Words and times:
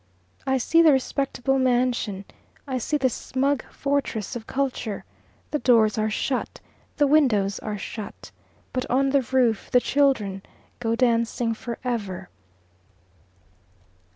"I 0.47 0.57
see 0.57 0.81
the 0.81 0.91
respectable 0.91 1.59
mansion. 1.59 2.25
I 2.65 2.79
see 2.79 2.97
the 2.97 3.07
smug 3.07 3.63
fortress 3.69 4.35
of 4.35 4.47
culture. 4.47 5.05
The 5.51 5.59
doors 5.59 5.95
are 5.99 6.09
shut. 6.09 6.59
The 6.97 7.05
windows 7.05 7.59
are 7.59 7.77
shut. 7.77 8.31
But 8.73 8.89
on 8.89 9.11
the 9.11 9.21
roof 9.21 9.69
the 9.69 9.79
children 9.79 10.41
go 10.79 10.95
dancing 10.95 11.53
for 11.53 11.77
ever." 11.83 12.29